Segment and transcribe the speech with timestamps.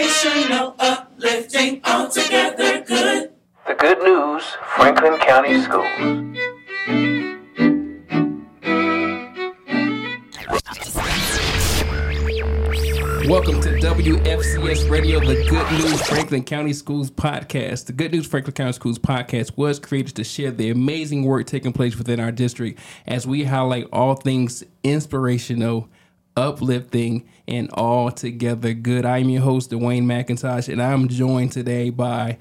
[0.00, 3.32] inspirational, uplifting, altogether good.
[3.66, 4.44] The Good News
[4.74, 5.86] Franklin County Schools.
[13.28, 17.86] Welcome to WFCS Radio, the Good News Franklin County Schools podcast.
[17.86, 21.72] The Good News Franklin County Schools podcast was created to share the amazing work taking
[21.72, 25.88] place within our district as we highlight all things inspirational,
[26.36, 29.04] uplifting, and all together good.
[29.04, 32.38] I'm your host, Dwayne McIntosh, and I'm joined today by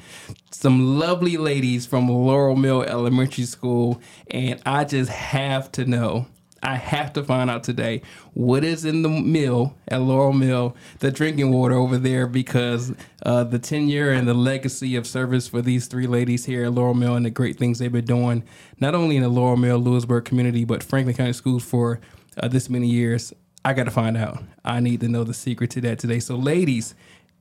[0.52, 4.02] some lovely ladies from Laurel Mill Elementary School.
[4.30, 6.28] And I just have to know.
[6.62, 8.02] I have to find out today
[8.34, 12.94] what is in the mill at Laurel Mill, the drinking water over there, because
[13.26, 16.94] uh, the tenure and the legacy of service for these three ladies here at Laurel
[16.94, 18.44] Mill and the great things they've been doing,
[18.80, 22.02] not only in the Laurel Mill, Louisburg community, but Franklin County Schools for
[22.38, 23.34] uh, this many years.
[23.66, 24.42] I got to find out.
[24.64, 26.20] I need to know the secret to that today.
[26.20, 26.96] So, ladies,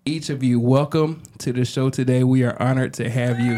[0.04, 2.24] each of you, welcome to the show today.
[2.24, 3.56] We are honored to have you.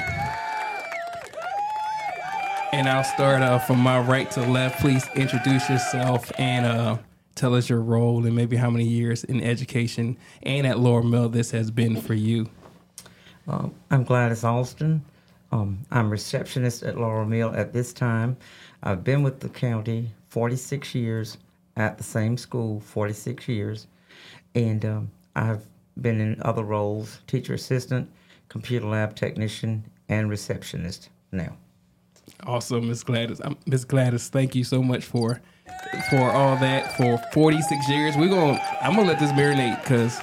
[2.72, 4.80] And I'll start uh, from my right to left.
[4.80, 6.98] Please introduce yourself and uh,
[7.34, 11.30] tell us your role and maybe how many years in education and at Laurel Mill
[11.30, 12.48] this has been for you.
[13.48, 15.02] Um, I'm Gladys Alston.
[15.50, 18.36] Um, I'm receptionist at Laurel Mill at this time.
[18.82, 21.38] I've been with the county 46 years
[21.80, 23.86] at the same school, 46 years,
[24.54, 25.62] and um, I've
[26.00, 28.10] been in other roles: teacher assistant,
[28.48, 31.56] computer lab technician, and receptionist now.
[32.46, 33.40] Awesome, Miss Gladys.
[33.66, 35.40] Miss Gladys, thank you so much for
[36.10, 38.16] for all that for 46 years.
[38.16, 40.18] We're to I'm to let this marinate cuz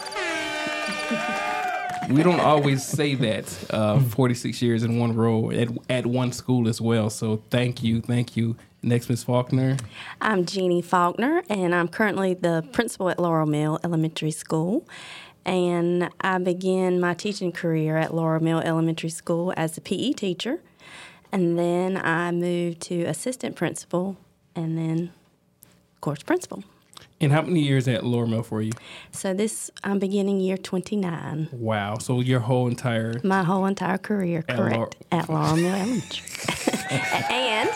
[2.09, 6.67] we don't always say that uh, 46 years in one role at, at one school
[6.67, 7.09] as well.
[7.09, 8.01] So thank you.
[8.01, 8.55] Thank you.
[8.87, 9.75] Next, Miss Faulkner.
[10.21, 14.87] I'm Jeannie Faulkner, and I'm currently the principal at Laurel Mill Elementary School.
[15.45, 20.61] And I began my teaching career at Laurel Mill Elementary School as a PE teacher.
[21.33, 24.15] And then I moved to assistant principal,
[24.55, 25.11] and then,
[25.99, 26.63] course, principal.
[27.19, 28.71] And how many years at Laurel Mill for you?
[29.11, 31.49] So this, I'm beginning year 29.
[31.51, 31.97] Wow.
[31.97, 36.25] So your whole entire My whole entire career, At correct, Laur- at Laurel Mill Elementary.
[37.29, 37.69] and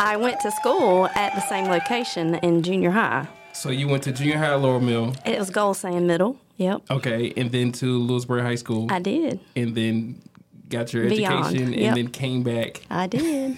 [0.00, 3.26] I went to school at the same location in junior high.
[3.52, 6.38] So you went to junior high at Laurel Mill, It was Gold Sand Middle.
[6.56, 9.40] Yep, okay, and then to Louisburg High School, I did.
[9.56, 10.22] and then
[10.68, 11.94] got your Beyond, education, and yep.
[11.96, 12.82] then came back.
[12.90, 13.56] I did.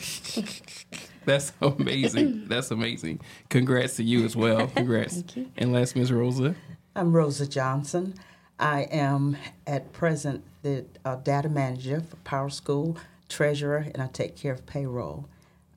[1.27, 2.49] That's amazing.
[2.49, 3.21] That's amazing.
[3.51, 4.67] Congrats to you as well.
[4.77, 5.25] Congrats.
[5.59, 6.11] And last, Ms.
[6.11, 6.55] Rosa.
[6.95, 8.15] I'm Rosa Johnson.
[8.59, 9.37] I am
[9.67, 12.97] at present the uh, data manager for PowerSchool,
[13.29, 15.29] treasurer, and I take care of payroll.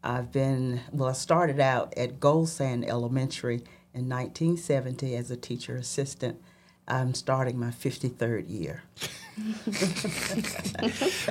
[0.03, 5.75] I've been, well, I started out at Gold Sand Elementary in 1970 as a teacher
[5.75, 6.41] assistant.
[6.87, 8.83] I'm starting my 53rd year.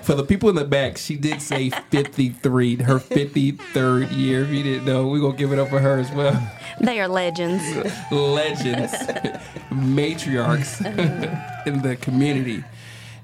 [0.02, 4.42] For the people in the back, she did say 53, her 53rd year.
[4.44, 6.40] If you didn't know, we're going to give it up for her as well.
[6.80, 7.62] They are legends.
[8.10, 8.92] Legends,
[9.70, 10.80] matriarchs
[11.66, 12.64] in the community.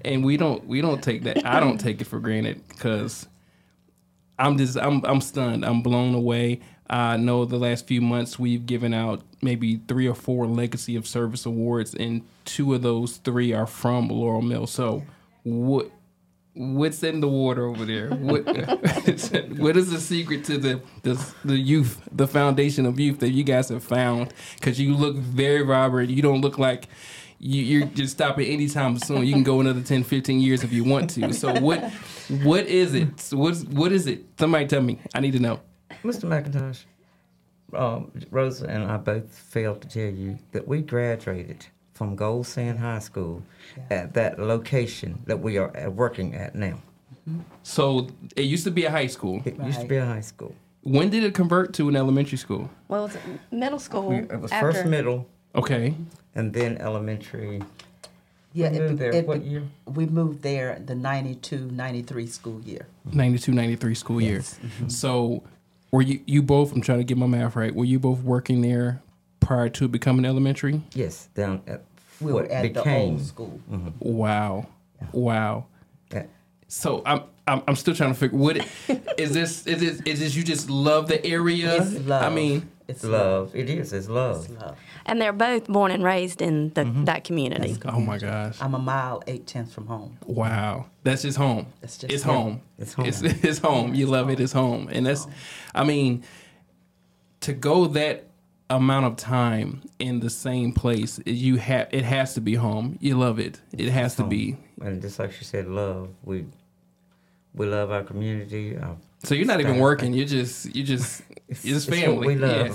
[0.05, 1.47] And we don't we don't take that.
[1.47, 3.27] I don't take it for granted because
[4.39, 5.65] I'm just I'm I'm stunned.
[5.65, 6.61] I'm blown away.
[6.89, 11.07] I know the last few months we've given out maybe three or four legacy of
[11.07, 14.67] service awards, and two of those three are from Laurel Mill.
[14.67, 15.03] So,
[15.45, 15.91] what
[16.55, 18.11] what's in the water over there?
[18.11, 18.45] What
[19.59, 23.45] what is the secret to the, the the youth, the foundation of youth that you
[23.45, 24.35] guys have found?
[24.57, 26.11] Because you look very vibrant.
[26.11, 26.89] You don't look like
[27.45, 29.27] you, you're just stopping anytime soon.
[29.27, 31.33] You can go another 10, 15 years if you want to.
[31.35, 31.93] So what
[32.43, 33.21] what is it?
[33.21, 34.25] So What's what is it?
[34.39, 34.99] Somebody tell me.
[35.15, 35.61] I need to know.
[36.03, 36.25] Mr.
[36.25, 36.85] McIntosh,
[37.79, 42.79] um, Rosa and I both failed to tell you that we graduated from Gold Sand
[42.79, 43.43] High School
[43.91, 46.79] at that location that we are uh, working at now.
[47.63, 49.43] So it used to be a high school.
[49.45, 50.55] It used to be a high school.
[50.83, 52.71] When did it convert to an elementary school?
[52.89, 53.19] Well, it was
[53.51, 54.09] middle school.
[54.09, 55.95] We, it was first middle Okay.
[56.35, 57.63] And then elementary.
[58.53, 59.63] Yeah, We it moved be- there it what year?
[59.87, 62.87] We moved there the 92 93 school year.
[63.13, 64.35] 92, 93 school year.
[64.37, 64.59] Yes.
[64.89, 65.43] So
[65.91, 67.75] were you you both I'm trying to get my math right.
[67.75, 69.03] Were you both working there
[69.41, 70.83] prior to becoming elementary?
[70.95, 71.83] Yes, down at
[72.21, 72.91] We what were at became Mm-hmm.
[72.91, 73.61] the old school.
[74.01, 74.67] Wow.
[75.13, 75.67] Wow.
[76.13, 76.29] at-
[76.69, 78.67] So I'm I'm, I'm still trying to figure what it,
[79.19, 81.83] is this is this is this you just love the area?
[81.83, 82.23] It's love.
[82.23, 83.55] I mean, it's love.
[83.55, 83.93] It is.
[83.93, 84.45] It's love.
[84.51, 84.77] It's love.
[85.07, 87.05] And they're both born and raised in the, Mm-hmm.
[87.05, 87.77] that community.
[87.87, 88.57] oh my gosh.
[88.61, 90.19] I'm a mile eight tenths from home.
[90.27, 91.67] Wow, that's just home.
[91.81, 92.35] That's just it's home.
[92.43, 92.61] home.
[92.79, 93.07] It's home.
[93.07, 93.95] It's, it's home.
[93.95, 94.41] You love it.
[94.41, 95.27] It's home, and that's.
[95.75, 96.25] I mean,
[97.41, 98.25] to go that
[98.71, 102.99] amount of time in the same place, you have it has to be home.
[103.01, 103.61] You love it.
[103.73, 104.29] It has to home.
[104.31, 104.57] be.
[104.83, 106.09] And just like she said, love.
[106.25, 106.47] We
[107.55, 108.77] we love our community.
[108.77, 110.13] Our So you're not even working.
[110.13, 112.37] You're just you just It's what family.
[112.37, 112.75] we Yeah.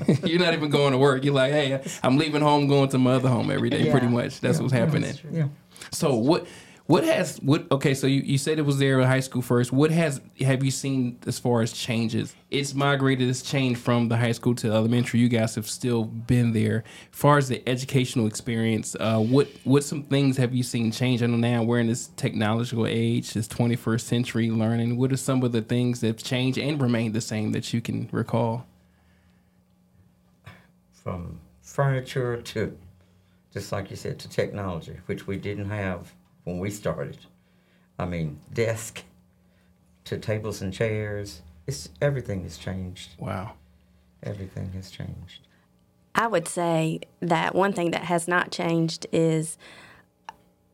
[0.24, 1.24] you're not even going to work.
[1.24, 3.90] You're like, hey, I'm leaving home, going to my other home every day.
[3.90, 4.40] Pretty much.
[4.40, 5.14] That's what's happening.
[5.30, 5.48] Yeah.
[5.92, 6.46] So what
[6.86, 9.72] what has what okay, so you, you said it was there in high school first.
[9.72, 12.34] What has have you seen as far as changes?
[12.48, 15.18] It's migrated, it's changed from the high school to elementary.
[15.18, 16.84] You guys have still been there.
[17.12, 21.24] As far as the educational experience, uh, what what some things have you seen change?
[21.24, 24.96] I know now we're in this technological age, this twenty first century learning.
[24.96, 27.80] What are some of the things that have changed and remained the same that you
[27.80, 28.64] can recall?
[30.92, 32.78] From furniture to,
[33.52, 36.12] just like you said, to technology, which we didn't have
[36.46, 37.18] when we started.
[37.98, 39.02] I mean, desk
[40.04, 41.42] to tables and chairs.
[41.66, 43.10] It's everything has changed.
[43.18, 43.54] Wow.
[44.22, 45.40] Everything has changed.
[46.14, 49.58] I would say that one thing that has not changed is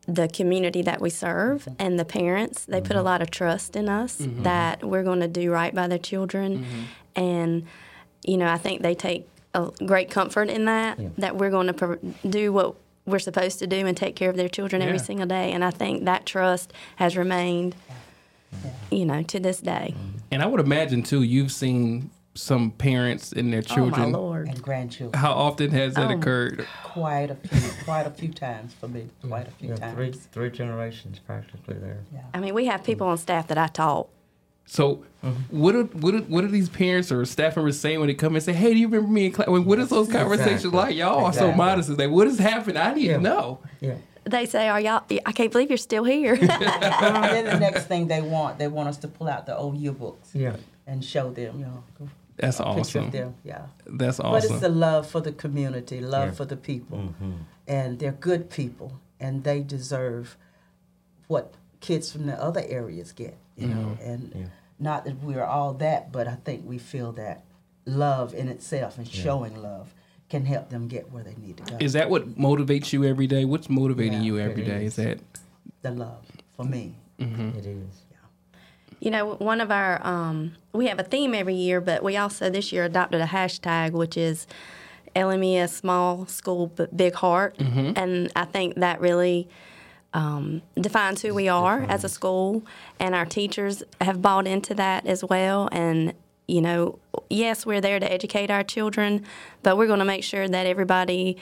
[0.07, 1.73] the community that we serve mm-hmm.
[1.79, 2.65] and the parents.
[2.65, 3.05] They put a mm-hmm.
[3.05, 4.43] lot of trust in us mm-hmm.
[4.43, 6.65] that we're going to do right by their children.
[7.15, 7.65] And,
[8.23, 11.73] you know, I think they take a great comfort in that, that we're going to
[11.73, 11.99] pro-
[12.29, 12.75] do what
[13.05, 15.51] we're supposed to do and take care of their children every single day.
[15.51, 17.75] And I think that trust has remained,
[18.91, 19.93] you know, to this day.
[20.31, 24.05] And I would imagine too, you've seen some parents and their children.
[24.05, 24.47] Oh, my Lord.
[24.47, 25.19] And grandchildren.
[25.21, 26.17] How often has that Oh.
[26.17, 26.65] occurred?
[26.83, 29.07] Quite a few, quite a few times for me.
[29.27, 29.95] Quite a few Yeah, times.
[29.95, 31.99] three three generations practically there.
[32.11, 32.21] Yeah.
[32.33, 34.07] I mean, we have people on staff that I taught.
[34.65, 35.03] So,
[35.49, 38.35] what are, what are, what are these parents or staff members saying when they come
[38.35, 40.79] and say, "Hey, do you remember me in class?" What is those conversations Exactly.
[40.79, 40.95] like?
[40.95, 41.89] Y'all are so modest.
[41.89, 42.77] It's like, what has happened?
[42.77, 43.17] I need Yeah.
[43.17, 43.59] to know.
[43.81, 43.95] Yeah.
[44.25, 45.03] They say, "Are y'all?
[45.25, 48.87] I can't believe you're still here." and then the next thing they want, they want
[48.89, 50.55] us to pull out the old yearbooks Yeah.
[50.87, 51.83] and show them, you know,
[52.37, 53.11] That's a awesome.
[53.11, 53.35] them.
[53.43, 53.63] Yeah.
[53.85, 54.31] That's awesome.
[54.31, 56.33] But it's the love for the community, love Yeah.
[56.35, 56.97] for the people.
[56.99, 57.31] Mm-hmm.
[57.67, 60.37] And they're good people, and they deserve
[61.27, 63.97] what kids from the other areas get, you know.
[63.99, 64.09] Mm-hmm.
[64.09, 64.45] And Yeah.
[64.79, 67.43] not that we're all that, but I think we feel that
[67.85, 69.93] love in itself and showing love
[70.29, 71.77] can help them get where they need to go.
[71.79, 73.45] Is that what motivates you every day?
[73.45, 74.85] What's motivating Yeah, you it every day?
[74.85, 75.05] Is is.
[75.05, 75.19] that
[75.81, 76.95] the love for me.
[77.19, 77.57] Mm-hmm.
[77.57, 78.03] It is.
[78.99, 82.49] You know, one of our um, we have a theme every year, but we also
[82.49, 84.47] this year adopted a hashtag, which is
[85.13, 87.91] LMES Small School but Big Heart, mm-hmm.
[87.97, 89.49] and I think that really
[90.13, 92.63] um, defines who we are as a school,
[92.99, 95.69] and our teachers have bought into that as well.
[95.71, 96.13] And
[96.47, 96.99] you know,
[97.29, 99.25] yes, we're there to educate our children,
[99.61, 101.37] but we're going to make sure that everybody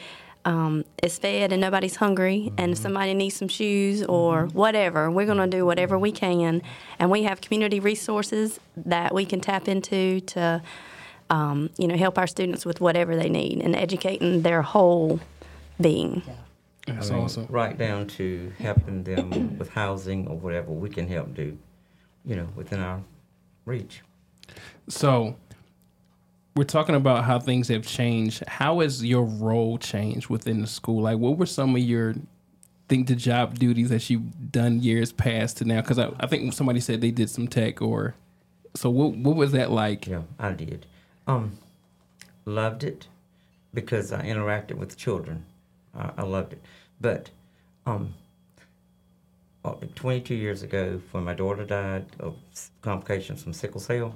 [0.46, 2.52] um, is fed and nobody's hungry.
[2.58, 6.62] And if somebody needs some shoes or whatever, we're going to do whatever we can.
[7.00, 10.62] And we have community resources that we can tap into to,
[11.30, 15.20] um, you know, help our students with whatever they need and educating their whole
[15.80, 16.22] being.
[16.96, 17.48] That's I mean, awesome?
[17.50, 21.58] Right down to helping them with housing or whatever we can help do,
[22.26, 23.02] you know, within our
[23.66, 24.02] reach.
[24.90, 25.36] So,
[26.56, 28.44] we're talking about how things have changed.
[28.48, 31.04] How has your role changed within the school?
[31.04, 32.16] Like, what were some of your
[32.90, 35.82] think the job duties that you've done years past to now?
[35.82, 38.16] Because I, I think somebody said they did some tech or.
[38.76, 40.08] So what what was that like?
[40.08, 40.86] Yeah, I did.
[41.28, 41.58] Um,
[42.46, 43.08] loved it
[43.74, 45.46] because I interacted with children.
[45.96, 46.62] I, I loved it.
[47.02, 47.30] But
[47.86, 48.14] um,
[49.66, 52.36] uh, 22 years ago, when my daughter died of
[52.82, 54.16] complications from sickle cell,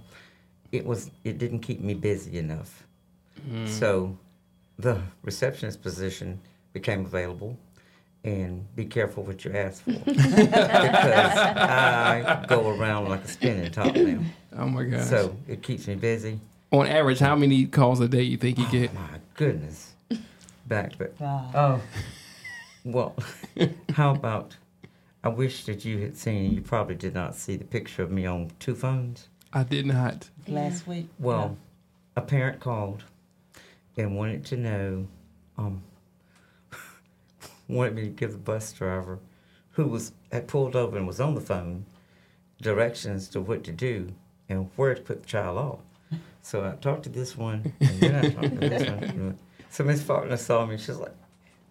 [0.71, 2.83] it was it didn't keep me busy enough.
[3.67, 4.17] So
[4.79, 6.39] the receptionist position
[6.73, 7.57] became available.
[8.23, 10.17] And be careful what you ask for, because
[11.37, 14.19] I go around like a spinning top now.
[14.57, 15.05] Oh my gosh!
[15.05, 16.39] So it keeps me busy.
[16.71, 18.91] on average, how many calls a day you think you get?
[18.95, 19.93] My goodness.
[20.65, 21.53] Back but back.
[21.53, 21.79] Oh.
[22.85, 23.15] Well,
[23.93, 24.55] how about?
[25.23, 26.53] I wish that you had seen.
[26.53, 29.27] You probably did not see the picture of me on two phones.
[29.51, 30.29] I did not.
[30.47, 31.07] Last week.
[31.17, 31.57] Well,
[32.15, 33.03] a parent called
[33.97, 35.07] and wanted to know,
[35.57, 35.81] um,
[37.67, 39.19] wanted me to give the bus driver,
[39.71, 41.85] who was had pulled over and was on the phone,
[42.61, 44.13] directions to what to do
[44.47, 46.19] and where to put the child off.
[46.43, 49.39] So I talked to this one, and then I talked to this one.
[49.71, 50.77] So Miss Faulkner saw me.
[50.77, 51.11] She's like,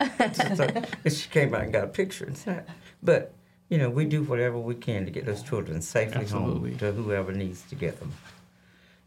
[0.55, 0.65] so,
[1.05, 2.67] and she came out and got a picture and said,
[3.03, 3.33] but
[3.69, 6.71] you know, we do whatever we can to get those children safely Absolutely.
[6.71, 8.13] home to whoever needs to get them.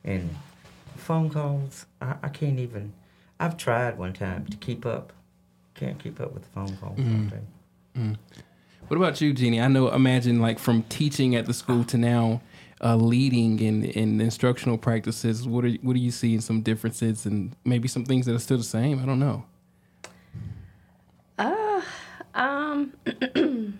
[0.03, 0.36] And
[0.96, 2.94] phone calls, I, I can't even.
[3.39, 5.13] I've tried one time to keep up.
[5.75, 6.98] Can't keep up with the phone calls.
[7.00, 8.15] all day.
[8.88, 9.62] What about you, Jeannie?
[9.62, 9.89] I know.
[9.89, 12.41] Imagine like from teaching at the school to now.
[12.82, 15.48] uh, leading in, in instructional practices?
[15.48, 18.58] What are what are you seeing some differences and maybe some things that are still
[18.58, 19.01] the same?
[19.01, 19.46] I don't know.
[22.77, 23.79] Um,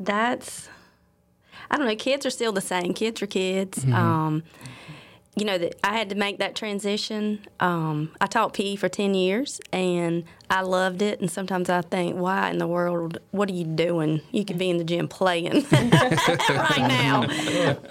[0.00, 0.68] that's
[1.70, 1.96] I don't know.
[1.96, 2.94] Kids are still the same.
[2.94, 3.84] Kids are kids.
[3.84, 4.42] Um,
[5.36, 7.46] you know that I had to make that transition.
[7.60, 11.20] Um, I taught PE for ten years, and I loved it.
[11.20, 13.18] And sometimes I think, why in the world?
[13.30, 14.20] What are you doing?
[14.32, 17.26] You could be in the gym playing right now.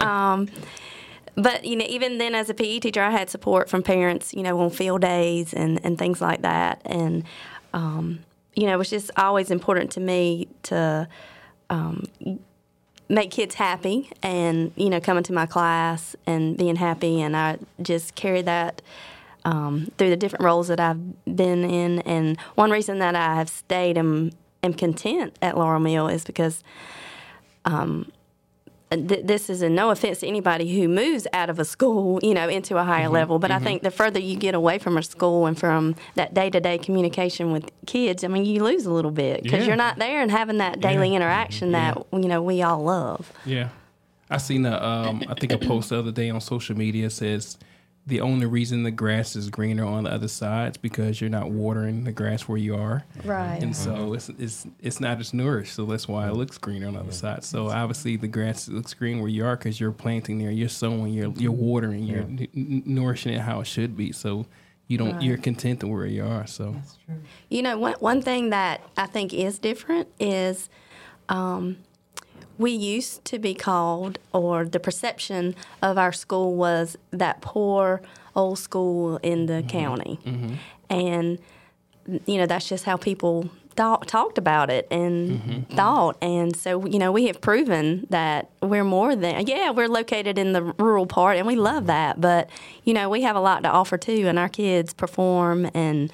[0.00, 0.48] Um,
[1.36, 4.34] but you know, even then, as a PE teacher, I had support from parents.
[4.34, 6.82] You know, on field days and and things like that.
[6.84, 7.24] And
[7.72, 8.18] um,
[8.58, 11.06] you know, it's just always important to me to
[11.70, 12.08] um,
[13.08, 17.20] make kids happy and you know coming to my class and being happy.
[17.20, 18.82] And i just carry that
[19.44, 22.00] um, through the different roles that i've been in.
[22.00, 24.34] And one reason that i have stayed and
[24.64, 26.64] am content at laurel mill is because
[27.64, 28.10] um,
[28.90, 32.34] th- this is a no offense to anybody who moves out of a school, you
[32.34, 33.14] know, into a higher mm-hmm.
[33.14, 33.38] level.
[33.38, 33.64] But I mm-hmm.
[33.64, 36.78] think the further you get away from a school and from that day to day
[36.78, 39.66] communication with kids, I mean, you lose a little bit because Yeah.
[39.68, 42.00] you're not there and having that daily interaction mm-hmm.
[42.00, 43.32] that you know we all love.
[43.44, 43.68] Yeah,
[44.30, 47.58] I seen a um, I think a post the other day on social media says
[48.08, 51.50] the only reason the grass is greener on the other side is because you're not
[51.50, 53.04] watering the grass where you are.
[53.22, 53.62] Right.
[53.62, 56.94] And so it's it's it's not as nourished, so that's why it looks greener on
[56.94, 57.44] the other side.
[57.44, 61.12] So obviously the grass looks green where you are because you're planting there, you're sowing,
[61.12, 64.12] you're you're watering, you're n- n- nourishing it how it should be.
[64.12, 64.46] So
[64.86, 66.46] you don't you're content to where you are.
[66.46, 67.20] So that's true.
[67.50, 70.70] You know, one, one thing that I think is different is
[71.28, 71.76] um,
[72.58, 78.02] we used to be called, or the perception of our school was that poor
[78.34, 79.68] old school in the mm-hmm.
[79.68, 80.20] county.
[80.24, 80.54] Mm-hmm.
[80.90, 81.38] And,
[82.26, 85.74] you know, that's just how people thought, talked about it and mm-hmm.
[85.76, 86.16] thought.
[86.20, 90.52] And so, you know, we have proven that we're more than, yeah, we're located in
[90.52, 92.20] the rural part and we love that.
[92.20, 92.50] But,
[92.84, 96.12] you know, we have a lot to offer too, and our kids perform and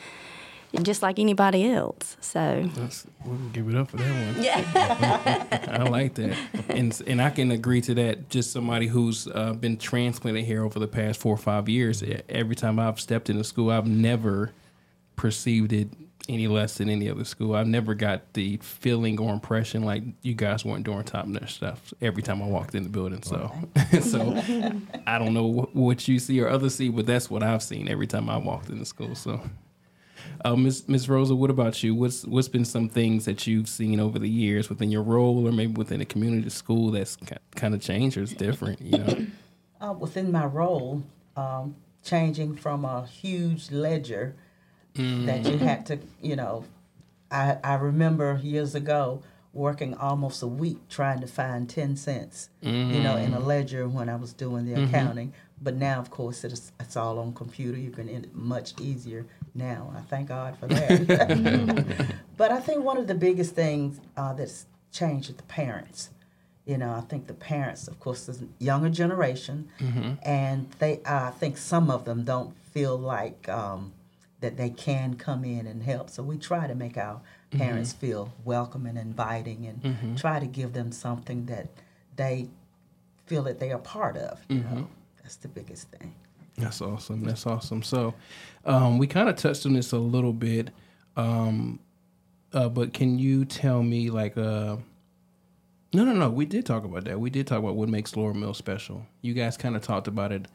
[0.82, 2.16] just like anybody else.
[2.20, 4.42] So, that's, we'll give it up for that one.
[4.42, 5.68] yeah.
[5.80, 6.36] I like that,
[6.68, 8.28] and and I can agree to that.
[8.28, 12.02] Just somebody who's uh, been transplanted here over the past four or five years.
[12.28, 14.52] Every time I've stepped into school, I've never
[15.16, 15.88] perceived it
[16.28, 17.54] any less than any other school.
[17.54, 21.92] I've never got the feeling or impression like you guys weren't doing top notch stuff
[22.00, 23.22] every time I walked in the building.
[23.22, 23.52] So,
[24.00, 24.34] so
[25.06, 28.06] I don't know what you see or others see, but that's what I've seen every
[28.06, 29.14] time I walked into school.
[29.14, 29.40] So.
[30.44, 31.94] Uh, Miss Miss Rosa, what about you?
[31.94, 35.52] What's what's been some things that you've seen over the years within your role, or
[35.52, 37.16] maybe within a community school that's
[37.54, 38.80] kind of changed or is different?
[38.80, 39.26] You know,
[39.80, 41.02] uh, within my role,
[41.36, 44.34] um, changing from a huge ledger
[44.96, 46.64] that you had to, you know,
[47.30, 49.22] I, I remember years ago
[49.52, 54.08] working almost a week trying to find 10 cents, you know, in a ledger when
[54.08, 55.32] I was doing the accounting.
[55.64, 57.78] But now, of course, it's, it's all on computer.
[57.78, 59.92] You can end it much easier now.
[59.96, 62.14] I thank God for that.
[62.36, 66.10] but I think one of the biggest things uh, that's changed is the parents.
[66.66, 69.68] You know, I think the parents, of course, is a younger generation,
[70.22, 73.92] and they, I think some of them don't feel like um,
[74.40, 76.08] that they can come in and help.
[76.10, 79.82] So we try to make our parents feel welcome and inviting, and
[80.18, 81.68] try to give them something that
[82.16, 82.48] they
[83.26, 84.40] feel that they are part of.
[84.48, 84.88] You know,
[85.24, 86.14] that's the biggest thing.
[86.58, 87.24] that's awesome.
[87.24, 87.82] That's awesome.
[87.82, 88.14] So,
[88.66, 90.70] um, we kind of touched on this a little bit,
[91.16, 91.80] um,
[92.52, 94.76] uh, but can you tell me like uh,
[95.94, 96.28] no, no, no.
[96.28, 97.18] We did talk about that.
[97.20, 99.06] We did talk about what makes Laurel Mill special.
[99.22, 100.46] You guys kind of talked about it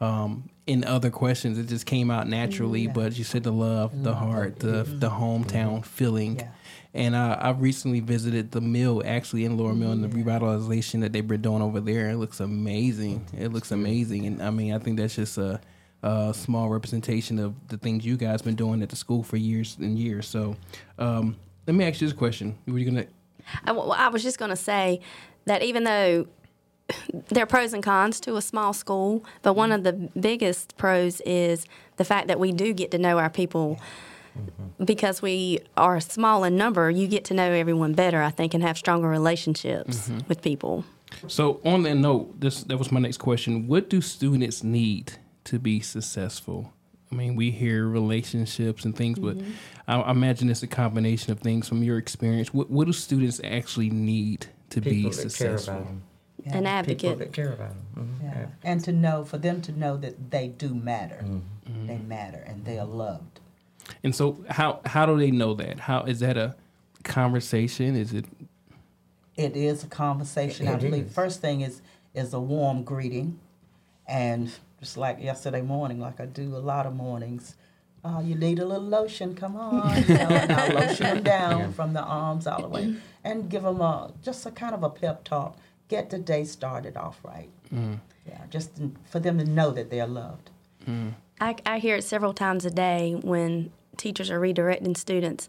[0.00, 1.58] um, in other questions.
[1.58, 2.86] It just came out naturally.
[2.86, 6.40] But you said the love, the heart, the the hometown feeling.
[6.40, 6.48] Yeah.
[6.94, 11.14] And uh, I recently visited the mill, actually in Laurel Mill, and the revitalization that
[11.14, 12.10] they've been doing over there.
[12.10, 13.26] It looks amazing.
[13.36, 15.58] It looks amazing, and I mean, I think that's just a,
[16.02, 19.78] a small representation of the things you guys been doing at the school for years
[19.80, 20.28] and years.
[20.28, 20.54] So,
[20.98, 23.06] um, let me ask you this question: Were you gonna?
[23.64, 25.00] I, I was just going to say
[25.44, 26.26] that even though
[27.28, 31.20] there are pros and cons to a small school, but one of the biggest pros
[31.22, 33.80] is the fact that we do get to know our people.
[34.36, 34.84] Mm-hmm.
[34.84, 38.62] Because we are small in number, you get to know everyone better, I think, and
[38.62, 40.20] have stronger relationships mm-hmm.
[40.26, 40.84] with people.
[41.28, 43.68] So on that note, this that was my next question.
[43.68, 45.12] What do students need
[45.44, 46.72] to be successful?
[47.12, 49.50] I mean, we hear relationships and things, but mm-hmm.
[49.86, 52.54] I, I imagine it's a combination of things from your experience.
[52.54, 55.74] What what do students actually need to People be that care successful?
[55.74, 56.02] about them.
[56.44, 57.18] An People advocate.
[57.18, 58.18] that care about them.
[58.20, 58.24] Mm-hmm.
[58.24, 58.46] Yeah.
[58.64, 61.22] And to know, for them to know that they do matter.
[61.22, 61.86] Mm-hmm.
[61.86, 63.40] They matter and they are loved.
[64.02, 65.80] And so, how how do they know that?
[65.80, 66.56] How is that a
[67.04, 67.94] conversation?
[67.94, 68.24] Is it
[69.36, 70.66] It is a conversation.
[70.66, 71.82] I It believe first thing is
[72.14, 73.38] is a warm greeting,
[74.06, 74.50] and
[74.82, 77.54] just like yesterday morning, like I do a lot of mornings.
[78.04, 79.32] Uh, you need a little lotion.
[79.32, 82.96] Come on, you know, and I'll lotion them down from the arms all the way,
[83.22, 85.56] and give them a just a kind of a pep talk.
[85.86, 87.48] Get the day started off right.
[87.72, 88.00] Mm.
[88.26, 88.72] Yeah, just
[89.04, 90.50] for them to know that they're loved.
[90.84, 91.12] Mm.
[91.40, 95.48] I, I hear it several times a day when teachers are redirecting students.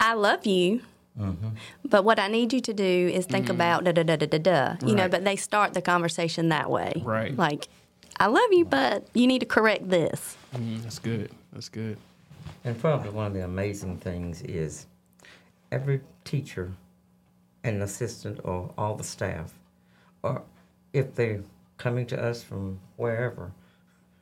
[0.00, 0.82] I love you,
[1.18, 1.50] mm-hmm.
[1.84, 3.50] but what I need you to do is think mm.
[3.50, 4.76] about da da da da da da.
[4.84, 7.02] You know, but they start the conversation that way.
[7.04, 7.36] Right.
[7.36, 7.68] Like,
[8.18, 10.36] I love you, but you need to correct this.
[10.54, 11.30] Mm, that's good.
[11.52, 11.98] That's good.
[12.64, 14.86] And probably one of the amazing things is
[15.72, 16.72] every teacher
[17.62, 19.52] and assistant or all the staff,
[20.22, 20.42] or
[20.92, 21.42] if they're
[21.76, 23.50] coming to us from wherever,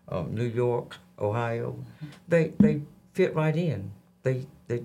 [0.09, 1.77] um, New York, Ohio,
[2.29, 2.81] they they
[3.13, 3.91] fit right in.
[4.23, 4.85] They they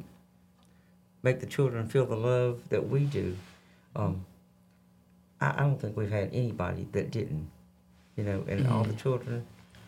[1.23, 3.35] make the children feel the love that we do.
[3.95, 4.25] Um,
[5.41, 7.49] I, I don't think we've had anybody that didn't,
[8.17, 8.43] you know.
[8.47, 9.01] And all the mm.
[9.01, 9.45] children,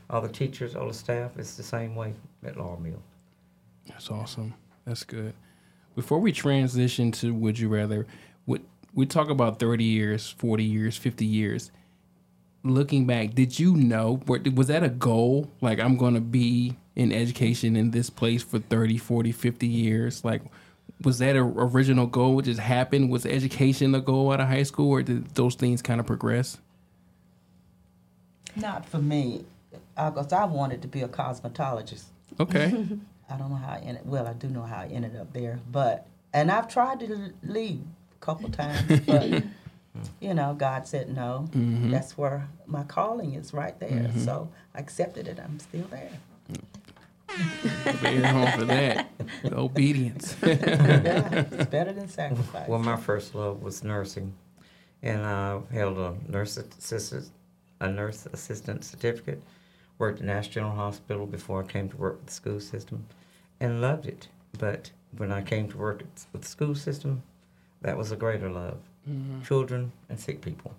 [0.10, 2.14] all the teachers, all the staff, it's the same way
[2.46, 3.02] at Laurel Mill.
[3.88, 4.54] That's awesome.
[4.86, 5.34] That's good.
[5.96, 8.08] Before we transition to would you rather,
[8.46, 8.62] what
[8.94, 11.72] we talk about thirty years, forty years, fifty years.
[12.62, 15.50] Looking back, did you know was that a goal?
[15.62, 20.26] Like I'm going to be in education in this place for 30, 40, 50 years.
[20.26, 20.42] Like
[21.04, 22.40] was that an original goal?
[22.40, 23.10] It just happened?
[23.10, 26.58] Was education the goal out of high school, or did those things kind of progress?
[28.60, 29.46] Not for me,
[29.96, 32.06] because I wanted to be a cosmetologist.
[32.40, 32.66] Okay.
[33.30, 34.04] I don't know how I ended.
[34.06, 37.84] Well, I do know how I ended up there, but and I've tried to leave
[38.16, 39.44] a couple times, but
[40.20, 41.48] you know, God said no.
[41.52, 41.92] Mm-hmm.
[41.92, 43.90] That's where my calling is, right there.
[43.90, 44.20] Mm-hmm.
[44.20, 45.40] So I accepted it.
[45.40, 46.12] I'm still there.
[47.86, 49.10] Very home for that.
[49.52, 50.36] Obedience.
[50.44, 52.68] yeah, it's better than sacrifice.
[52.68, 54.34] Well, my first love was nursing,
[55.04, 57.30] and I held a nurse assistant,
[57.80, 59.42] a nurse assistant certificate.
[59.98, 63.06] Worked at Nash General Hospital before I came to work with the school system,
[63.60, 64.30] and loved it.
[64.58, 67.22] But when I came to work with the school system,
[67.82, 68.78] that was a greater love.
[69.10, 69.42] Mm-hmm.
[69.42, 70.74] Children and sick people.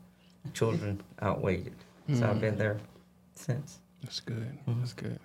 [0.55, 2.17] Children outweighed it.
[2.17, 2.59] So I've been mm-hmm.
[2.59, 2.79] there
[3.35, 3.79] since.
[4.03, 4.59] That's good.
[4.67, 4.81] Mm-hmm.
[4.81, 5.19] That's good.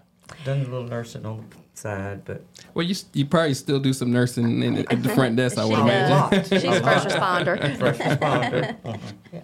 [0.44, 4.12] Done a little nursing on the side, but Well, you you probably still do some
[4.12, 5.58] nursing in, at the front desk.
[5.58, 6.44] I would She imagine.
[6.44, 7.78] She's a first responder.
[7.80, 8.76] first responder.
[8.86, 9.40] Uh-huh.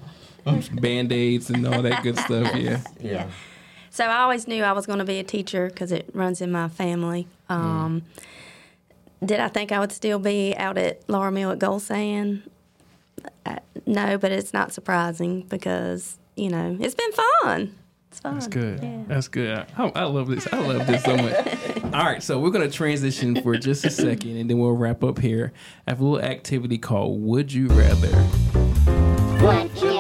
[0.74, 2.56] Band aids and all that good stuff.
[2.56, 2.82] Yeah.
[3.00, 3.30] yeah.
[3.90, 6.52] So I always knew I was going to be a teacher because it runs in
[6.52, 7.28] my family.
[7.50, 8.04] Um,
[9.24, 12.50] Did I think I would still be out at Laurel Mill at Gold Sand?
[13.46, 17.76] Uh, no, but it's not surprising because you know it's been fun.
[18.10, 18.34] It's fun.
[18.36, 18.82] That's good.
[18.82, 19.04] Yeah.
[19.08, 19.66] That's good.
[19.78, 20.48] I, I love this.
[20.52, 21.84] I love this so much.
[21.94, 25.20] All right, so we're gonna transition for just a second, and then we'll wrap up
[25.20, 25.52] here.
[25.86, 28.28] I have a little activity called "Would You Rather."
[29.42, 29.88] Would you rather?
[29.88, 29.91] All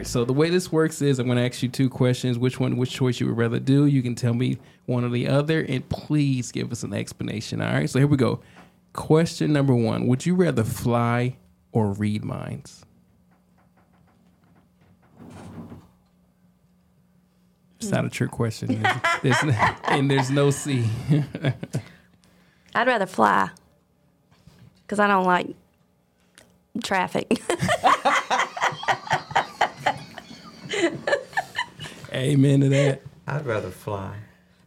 [0.00, 2.38] right, so the way this works is I'm going to ask you two questions.
[2.38, 3.84] Which one, which choice you would rather do?
[3.86, 7.60] You can tell me one or the other, and please give us an explanation.
[7.60, 8.40] All right, so here we go.
[8.92, 11.36] Question number one Would you rather fly
[11.72, 12.84] or read minds?
[17.78, 18.82] It's not a trick question.
[19.22, 20.84] There's, there's, and there's no C.
[22.74, 23.48] I'd rather fly
[24.82, 25.48] because I don't like
[26.84, 27.40] traffic.
[32.12, 33.02] Amen to that.
[33.26, 34.16] I'd rather fly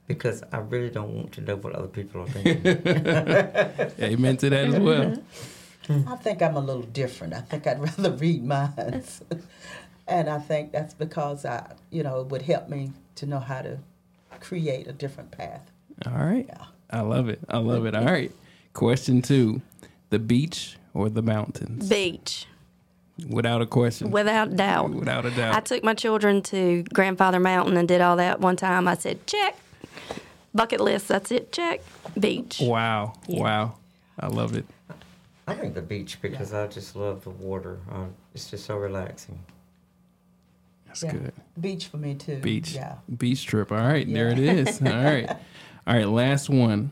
[0.08, 2.66] because I really don't want to know what other people are thinking.
[4.04, 5.18] Amen to that as well.
[6.08, 7.34] I think I'm a little different.
[7.34, 9.22] I think I'd rather read minds.
[10.08, 13.62] and I think that's because I, you know, it would help me to know how
[13.62, 13.80] to
[14.40, 15.70] create a different path.
[16.06, 16.46] All right.
[16.48, 16.66] Yeah.
[16.90, 17.40] I love it.
[17.50, 17.96] I love it.
[17.96, 18.32] All right.
[18.74, 19.62] Question two
[20.10, 21.90] the beach or the mountains?
[21.90, 22.46] Beach,
[23.30, 24.10] Without a question.
[24.12, 24.90] without doubt.
[24.92, 25.56] Without a doubt.
[25.56, 28.88] I took my children to Grandfather Mountain and did all that one time.
[28.88, 29.56] I said, check.
[30.54, 31.82] Bucket list, that's it, check.
[32.20, 32.60] Beach.
[32.62, 33.14] Wow.
[33.28, 33.42] Yeah.
[33.42, 33.76] Wow.
[34.20, 34.66] I love it.
[35.48, 37.80] I think the beach because I just love the water.
[37.92, 39.40] Uh, it's just so relaxing.
[40.88, 41.12] That's Yeah.
[41.12, 41.34] good.
[41.60, 42.38] Beach for me too.
[42.38, 42.72] Beach.
[42.74, 42.96] Yeah.
[43.18, 43.72] Beach trip.
[43.72, 44.12] All right.
[44.12, 44.82] There it is.
[44.82, 45.30] all right.
[45.88, 46.08] All right.
[46.08, 46.92] Last one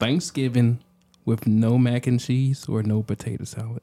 [0.00, 0.80] Thanksgiving
[1.24, 3.82] with no mac and cheese or no potato salad.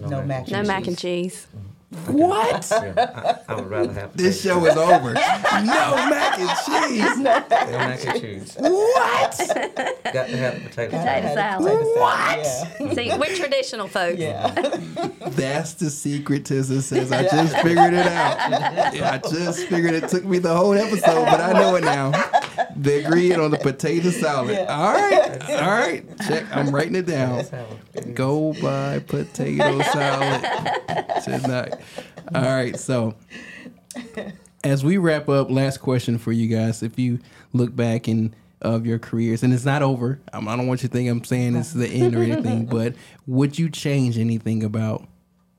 [0.00, 1.46] No mac No mac and cheese.
[2.06, 2.70] What?
[2.70, 5.14] Yeah, I, I would rather have This show is over.
[5.14, 5.20] no
[6.10, 7.00] mac and cheese.
[7.24, 7.24] salad.
[7.72, 8.56] No mac and cheese.
[8.58, 9.38] What?
[10.12, 11.34] Got to have the potato, Potato salad.
[11.34, 11.86] salad.
[11.96, 12.38] What?
[12.38, 12.92] Yeah.
[12.94, 14.18] See, we're traditional folks.
[14.18, 14.50] yeah.
[15.30, 17.10] That's the secret to success.
[17.10, 18.38] I just figured it out.
[18.38, 22.10] I just figured it took me the whole episode, but I know it now.
[22.78, 24.56] They agreed on the potato salad.
[24.68, 26.04] All right, all right.
[26.28, 26.44] Check.
[26.54, 27.44] I'm writing it down.
[28.14, 30.44] Go buy potato salad
[31.24, 31.74] tonight.
[32.32, 32.78] All right.
[32.78, 33.16] So,
[34.62, 36.82] as we wrap up, last question for you guys.
[36.82, 37.18] If you
[37.52, 40.20] look back in of your careers, and it's not over.
[40.32, 42.66] I'm, I don't want you to think I'm saying this is the end or anything,
[42.70, 42.94] but
[43.26, 45.06] would you change anything about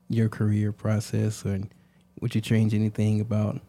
[0.08, 1.60] your career process, or
[2.20, 3.60] would you change anything about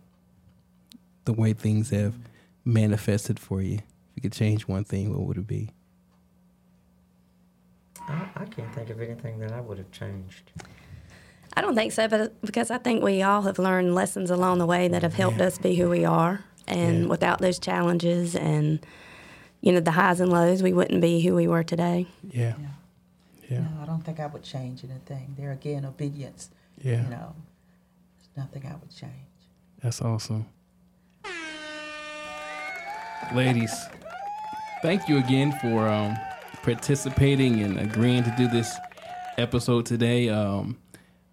[1.26, 2.16] the way things have
[2.66, 3.76] manifested for you?
[3.76, 5.70] If you could change one thing, what would it be?
[8.08, 10.52] I, I can't think of anything that I would have changed.
[11.56, 14.66] I don't think so, but because I think we all have learned lessons along the
[14.66, 16.44] way that have helped us be who we are.
[16.68, 17.08] And Yeah.
[17.10, 18.86] without those challenges and
[19.60, 22.08] you know the highs and lows, we wouldn't be who we were today.
[22.30, 22.56] Yeah.
[23.50, 23.60] Yeah.
[23.62, 25.36] No, I don't think I would change anything.
[25.38, 26.50] There again, obedience.
[26.82, 27.04] Yeah.
[27.04, 27.36] You know,
[28.18, 29.12] there's nothing I would change.
[29.84, 30.46] That's awesome.
[33.34, 33.74] Ladies,
[34.82, 36.18] thank you again for um,
[36.64, 38.76] participating and agreeing to do this
[39.38, 40.28] episode today.
[40.28, 40.78] Um,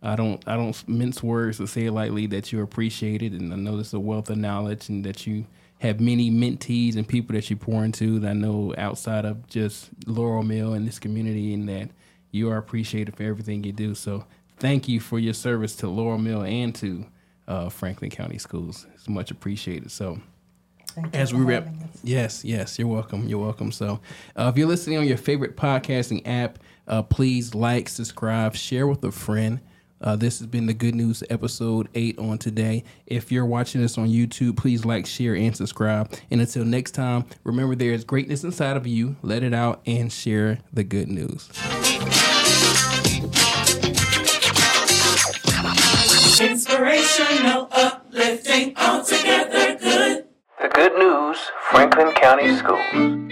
[0.00, 3.56] I don't I don't mince words to say it lightly that you're appreciated, and I
[3.56, 5.46] know there's a wealth of knowledge, and that you
[5.80, 8.20] have many mentees and people that you pour into.
[8.20, 11.90] That I know outside of just Laurel Mill and this community, and that
[12.30, 13.96] you are appreciated for everything you do.
[13.96, 14.24] So
[14.58, 17.06] thank you for your service to Laurel Mill and to
[17.48, 18.86] uh, Franklin County Schools.
[18.94, 19.90] It's much appreciated.
[19.90, 20.20] So
[21.02, 21.68] Thank as we wrap,
[22.02, 23.28] yes, yes, you're welcome.
[23.28, 23.72] You're welcome.
[23.72, 24.00] So,
[24.36, 29.04] uh, if you're listening on your favorite podcasting app, uh, please like, subscribe, share with
[29.04, 29.60] a friend.
[30.00, 32.84] Uh, this has been the Good News episode eight on today.
[33.06, 36.12] If you're watching this on YouTube, please like, share, and subscribe.
[36.30, 39.16] And until next time, remember there is greatness inside of you.
[39.22, 41.48] Let it out and share the good news.
[50.78, 51.38] Good News
[51.70, 53.27] Franklin County Schools.